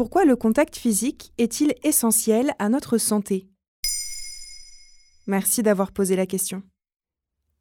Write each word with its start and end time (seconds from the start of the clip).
Pourquoi 0.00 0.24
le 0.24 0.34
contact 0.34 0.76
physique 0.76 1.30
est-il 1.36 1.74
essentiel 1.82 2.54
à 2.58 2.70
notre 2.70 2.96
santé? 2.96 3.50
Merci 5.26 5.62
d'avoir 5.62 5.92
posé 5.92 6.16
la 6.16 6.24
question. 6.24 6.62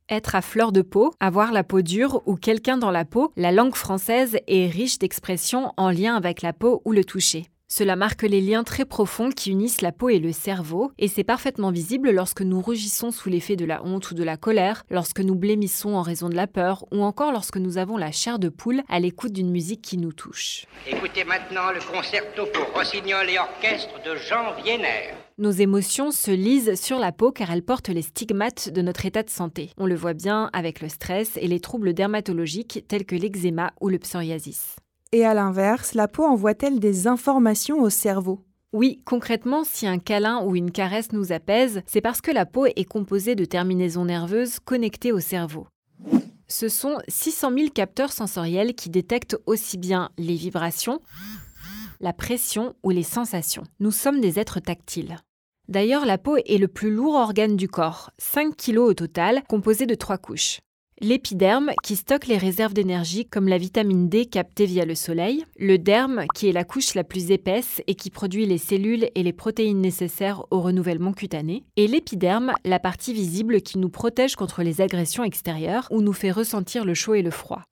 Être 0.07 0.35
à 0.35 0.41
fleur 0.41 0.71
de 0.71 0.81
peau, 0.81 1.13
avoir 1.19 1.51
la 1.51 1.65
peau 1.65 1.81
dure 1.81 2.25
ou 2.25 2.37
quelqu'un 2.37 2.77
dans 2.77 2.91
la 2.91 3.03
peau, 3.03 3.33
la 3.35 3.51
langue 3.51 3.75
française 3.75 4.37
est 4.47 4.67
riche 4.67 4.99
d'expressions 4.99 5.73
en 5.75 5.91
lien 5.91 6.15
avec 6.15 6.41
la 6.41 6.53
peau 6.53 6.81
ou 6.85 6.93
le 6.93 7.03
toucher. 7.03 7.47
Cela 7.71 7.95
marque 7.95 8.23
les 8.23 8.41
liens 8.41 8.63
très 8.63 8.83
profonds 8.83 9.29
qui 9.29 9.51
unissent 9.51 9.81
la 9.81 9.91
peau 9.91 10.09
et 10.09 10.17
le 10.17 10.31
cerveau, 10.31 10.91
et 10.97 11.07
c'est 11.07 11.23
parfaitement 11.23 11.69
visible 11.69 12.09
lorsque 12.09 12.41
nous 12.41 12.59
rougissons 12.59 13.11
sous 13.11 13.29
l'effet 13.29 13.55
de 13.55 13.63
la 13.63 13.85
honte 13.85 14.09
ou 14.09 14.15
de 14.15 14.23
la 14.23 14.37
colère, 14.37 14.85
lorsque 14.89 15.19
nous 15.19 15.35
blêmissons 15.35 15.93
en 15.93 16.01
raison 16.01 16.29
de 16.29 16.35
la 16.35 16.47
peur, 16.47 16.85
ou 16.91 17.03
encore 17.03 17.31
lorsque 17.31 17.57
nous 17.57 17.77
avons 17.77 17.95
la 17.95 18.11
chair 18.11 18.39
de 18.39 18.49
poule 18.49 18.81
à 18.89 18.99
l'écoute 18.99 19.33
d'une 19.33 19.51
musique 19.51 19.83
qui 19.83 19.97
nous 19.97 20.13
touche. 20.13 20.65
Écoutez 20.87 21.23
maintenant 21.23 21.71
le 21.71 21.79
concerto 21.79 22.47
pour 22.47 22.73
rossignol 22.73 23.29
et 23.29 23.37
orchestre 23.37 24.01
de 24.03 24.15
Jean 24.15 24.55
Vienner. 24.63 25.13
Nos 25.37 25.51
émotions 25.51 26.09
se 26.09 26.31
lisent 26.31 26.73
sur 26.73 26.97
la 26.97 27.11
peau 27.11 27.31
car 27.31 27.51
elles 27.51 27.63
portent 27.63 27.89
les 27.89 28.01
stigmates 28.01 28.69
de 28.69 28.81
notre 28.81 29.05
état 29.05 29.21
de 29.21 29.29
santé. 29.29 29.69
On 29.77 29.85
le 29.85 29.95
voit 29.95 30.15
bien 30.15 30.49
avec 30.53 30.81
le 30.81 30.89
stress 30.89 31.37
et 31.37 31.47
les 31.47 31.59
troubles 31.59 31.93
dermatologiques 31.93 32.83
tels 32.87 33.05
que 33.05 33.15
l'eczéma 33.15 33.73
ou 33.79 33.89
le 33.89 33.99
psoriasis. 33.99 34.75
Et 35.11 35.25
à 35.25 35.33
l'inverse, 35.33 35.95
la 35.95 36.07
peau 36.07 36.23
envoie-t-elle 36.23 36.79
des 36.79 37.07
informations 37.07 37.81
au 37.81 37.89
cerveau? 37.89 38.45
Oui, 38.73 39.01
concrètement, 39.05 39.63
si 39.63 39.87
un 39.87 39.97
câlin 39.97 40.43
ou 40.45 40.55
une 40.55 40.69
caresse 40.69 41.13
nous 41.13 41.31
apaise, 41.31 41.81
c'est 41.87 41.99
parce 41.99 42.21
que 42.21 42.29
la 42.29 42.45
peau 42.45 42.67
est 42.67 42.85
composée 42.85 43.33
de 43.33 43.43
terminaisons 43.43 44.05
nerveuses 44.05 44.59
connectées 44.59 45.11
au 45.11 45.19
cerveau. 45.19 45.65
Ce 46.47 46.69
sont 46.69 46.99
600 47.07 47.51
000 47.57 47.69
capteurs 47.73 48.11
sensoriels 48.11 48.75
qui 48.75 48.91
détectent 48.91 49.37
aussi 49.47 49.79
bien 49.79 50.11
les 50.19 50.35
vibrations, 50.35 51.01
la 51.99 52.13
pression 52.13 52.75
ou 52.83 52.91
les 52.91 53.01
sensations. 53.01 53.63
Nous 53.79 53.91
sommes 53.91 54.21
des 54.21 54.37
êtres 54.37 54.59
tactiles. 54.59 55.17
D'ailleurs, 55.69 56.05
la 56.05 56.19
peau 56.19 56.37
est 56.37 56.59
le 56.59 56.67
plus 56.67 56.91
lourd 56.91 57.15
organe 57.15 57.55
du 57.55 57.67
corps, 57.67 58.11
5 58.19 58.55
kg 58.55 58.77
au 58.77 58.93
total, 58.93 59.41
composé 59.49 59.87
de 59.87 59.95
trois 59.95 60.19
couches. 60.19 60.59
L'épiderme, 61.01 61.71
qui 61.81 61.95
stocke 61.95 62.27
les 62.27 62.37
réserves 62.37 62.73
d'énergie 62.73 63.25
comme 63.25 63.47
la 63.47 63.57
vitamine 63.57 64.09
D 64.09 64.25
captée 64.25 64.65
via 64.65 64.83
le 64.83 64.95
soleil. 64.95 65.45
Le 65.57 65.77
derme, 65.77 66.25
qui 66.35 66.49
est 66.49 66.51
la 66.51 66.65
couche 66.65 66.93
la 66.93 67.05
plus 67.05 67.31
épaisse 67.31 67.81
et 67.87 67.95
qui 67.95 68.09
produit 68.09 68.45
les 68.45 68.57
cellules 68.57 69.09
et 69.15 69.23
les 69.23 69.31
protéines 69.31 69.79
nécessaires 69.79 70.43
au 70.51 70.59
renouvellement 70.59 71.13
cutané. 71.13 71.63
Et 71.77 71.87
l'épiderme, 71.87 72.51
la 72.65 72.79
partie 72.79 73.13
visible 73.13 73.61
qui 73.61 73.77
nous 73.77 73.87
protège 73.87 74.35
contre 74.35 74.61
les 74.61 74.81
agressions 74.81 75.23
extérieures 75.23 75.87
ou 75.89 76.01
nous 76.01 76.11
fait 76.11 76.31
ressentir 76.31 76.83
le 76.83 76.93
chaud 76.93 77.13
et 77.13 77.21
le 77.21 77.31
froid. 77.31 77.63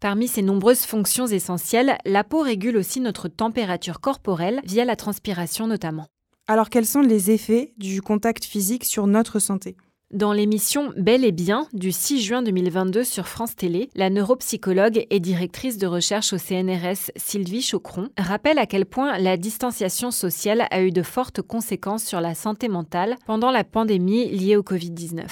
Parmi 0.00 0.26
ces 0.26 0.42
nombreuses 0.42 0.84
fonctions 0.84 1.28
essentielles, 1.28 1.96
la 2.04 2.24
peau 2.24 2.40
régule 2.40 2.76
aussi 2.76 2.98
notre 2.98 3.28
température 3.28 4.00
corporelle 4.00 4.60
via 4.64 4.84
la 4.84 4.96
transpiration 4.96 5.68
notamment. 5.68 6.06
Alors 6.48 6.70
quels 6.70 6.86
sont 6.86 7.02
les 7.02 7.30
effets 7.30 7.72
du 7.76 8.02
contact 8.02 8.44
physique 8.44 8.84
sur 8.84 9.06
notre 9.06 9.38
santé? 9.38 9.76
Dans 10.12 10.32
l'émission 10.32 10.92
Bel 10.96 11.24
et 11.24 11.32
Bien 11.32 11.66
du 11.72 11.92
6 11.92 12.22
juin 12.22 12.42
2022 12.42 13.04
sur 13.04 13.28
France 13.28 13.54
Télé, 13.54 13.90
la 13.94 14.08
neuropsychologue 14.08 15.06
et 15.10 15.20
directrice 15.20 15.76
de 15.76 15.86
recherche 15.86 16.32
au 16.32 16.38
CNRS 16.38 17.10
Sylvie 17.16 17.62
Chocron 17.62 18.08
rappelle 18.16 18.58
à 18.58 18.66
quel 18.66 18.86
point 18.86 19.18
la 19.18 19.36
distanciation 19.36 20.10
sociale 20.10 20.66
a 20.70 20.82
eu 20.82 20.92
de 20.92 21.02
fortes 21.02 21.42
conséquences 21.42 22.04
sur 22.04 22.20
la 22.20 22.34
santé 22.34 22.68
mentale 22.68 23.16
pendant 23.26 23.50
la 23.50 23.64
pandémie 23.64 24.30
liée 24.30 24.56
au 24.56 24.62
Covid-19. 24.62 25.26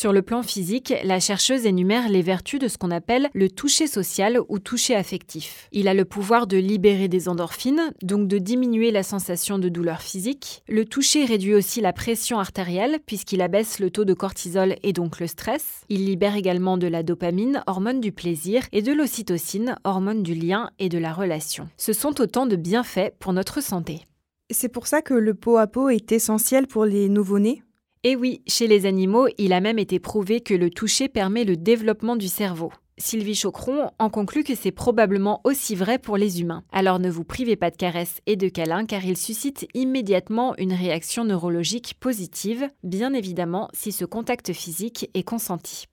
Sur 0.00 0.14
le 0.14 0.22
plan 0.22 0.42
physique, 0.42 0.94
la 1.04 1.20
chercheuse 1.20 1.66
énumère 1.66 2.08
les 2.08 2.22
vertus 2.22 2.58
de 2.58 2.68
ce 2.68 2.78
qu'on 2.78 2.90
appelle 2.90 3.28
le 3.34 3.50
toucher 3.50 3.86
social 3.86 4.38
ou 4.48 4.58
toucher 4.58 4.94
affectif. 4.94 5.68
Il 5.72 5.88
a 5.88 5.92
le 5.92 6.06
pouvoir 6.06 6.46
de 6.46 6.56
libérer 6.56 7.06
des 7.06 7.28
endorphines, 7.28 7.92
donc 8.02 8.26
de 8.26 8.38
diminuer 8.38 8.92
la 8.92 9.02
sensation 9.02 9.58
de 9.58 9.68
douleur 9.68 10.00
physique. 10.00 10.62
Le 10.70 10.86
toucher 10.86 11.26
réduit 11.26 11.54
aussi 11.54 11.82
la 11.82 11.92
pression 11.92 12.38
artérielle 12.38 13.00
puisqu'il 13.04 13.42
abaisse 13.42 13.78
le 13.78 13.90
taux 13.90 14.06
de 14.06 14.14
cortisol 14.14 14.76
et 14.82 14.94
donc 14.94 15.20
le 15.20 15.26
stress. 15.26 15.82
Il 15.90 16.06
libère 16.06 16.34
également 16.34 16.78
de 16.78 16.86
la 16.86 17.02
dopamine, 17.02 17.62
hormone 17.66 18.00
du 18.00 18.10
plaisir, 18.10 18.62
et 18.72 18.80
de 18.80 18.94
l'ocytocine, 18.94 19.76
hormone 19.84 20.22
du 20.22 20.32
lien 20.32 20.70
et 20.78 20.88
de 20.88 20.96
la 20.96 21.12
relation. 21.12 21.68
Ce 21.76 21.92
sont 21.92 22.22
autant 22.22 22.46
de 22.46 22.56
bienfaits 22.56 23.12
pour 23.18 23.34
notre 23.34 23.62
santé. 23.62 24.06
C'est 24.50 24.72
pour 24.72 24.86
ça 24.86 25.02
que 25.02 25.12
le 25.12 25.34
pot 25.34 25.58
à 25.58 25.66
pot 25.66 25.90
est 25.90 26.10
essentiel 26.10 26.66
pour 26.66 26.86
les 26.86 27.10
nouveau-nés? 27.10 27.62
Et 28.02 28.16
oui, 28.16 28.42
chez 28.46 28.66
les 28.66 28.86
animaux, 28.86 29.28
il 29.36 29.52
a 29.52 29.60
même 29.60 29.78
été 29.78 29.98
prouvé 29.98 30.40
que 30.40 30.54
le 30.54 30.70
toucher 30.70 31.08
permet 31.08 31.44
le 31.44 31.56
développement 31.56 32.16
du 32.16 32.28
cerveau. 32.28 32.72
Sylvie 32.96 33.34
Chocron 33.34 33.90
en 33.98 34.10
conclut 34.10 34.42
que 34.42 34.54
c'est 34.54 34.72
probablement 34.72 35.40
aussi 35.44 35.74
vrai 35.74 35.98
pour 35.98 36.16
les 36.16 36.40
humains. 36.40 36.64
Alors 36.72 36.98
ne 36.98 37.10
vous 37.10 37.24
privez 37.24 37.56
pas 37.56 37.70
de 37.70 37.76
caresses 37.76 38.20
et 38.26 38.36
de 38.36 38.48
câlins 38.48 38.86
car 38.86 39.04
ils 39.04 39.16
suscitent 39.16 39.66
immédiatement 39.74 40.54
une 40.56 40.72
réaction 40.72 41.24
neurologique 41.24 41.94
positive, 42.00 42.68
bien 42.82 43.12
évidemment 43.12 43.68
si 43.74 43.92
ce 43.92 44.04
contact 44.04 44.52
physique 44.52 45.10
est 45.14 45.22
consenti. 45.22 45.86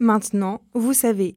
Maintenant, 0.00 0.60
vous 0.74 0.92
savez, 0.92 1.36